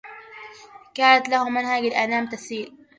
[0.95, 2.75] كادت له مهج الأنام تسيل